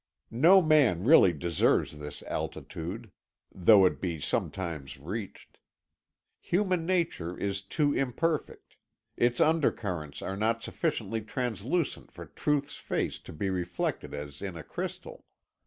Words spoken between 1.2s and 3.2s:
deserves this altitude,